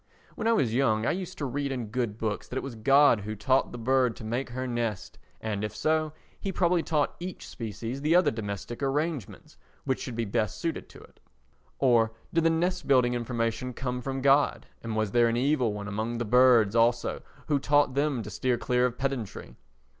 When 0.33 0.47
I 0.47 0.53
was 0.53 0.73
young 0.73 1.05
I 1.05 1.11
used 1.11 1.37
to 1.37 1.45
read 1.45 1.71
in 1.71 1.89
good 1.91 2.17
books 2.17 2.47
that 2.47 2.55
it 2.57 2.63
was 2.63 2.73
God 2.73 3.19
who 3.21 3.35
taught 3.35 3.71
the 3.71 3.77
bird 3.77 4.15
to 4.15 4.23
make 4.23 4.49
her 4.49 4.65
nest, 4.65 5.19
and, 5.39 5.63
if 5.63 5.75
so, 5.75 6.11
He 6.39 6.51
probably 6.51 6.81
taught 6.81 7.15
each 7.19 7.47
species 7.47 8.01
the 8.01 8.15
other 8.15 8.31
domestic 8.31 8.81
arrangements 8.81 9.57
which 9.83 10.01
should 10.01 10.15
be 10.15 10.25
best 10.25 10.57
suited 10.57 10.89
to 10.89 11.01
it. 11.01 11.19
Or 11.77 12.13
did 12.33 12.45
the 12.45 12.49
nest 12.49 12.87
building 12.87 13.13
information 13.13 13.73
come 13.75 14.01
from 14.01 14.21
God 14.23 14.65
and 14.81 14.95
was 14.95 15.11
there 15.11 15.27
an 15.27 15.37
Evil 15.37 15.71
One 15.71 15.87
among 15.87 16.17
the 16.17 16.25
birds 16.25 16.75
also 16.75 17.21
who 17.45 17.59
taught 17.59 17.93
them 17.93 18.23
to 18.23 18.31
steer 18.31 18.57
clear 18.57 18.87
of 18.87 18.97
pedantry? 18.97 19.55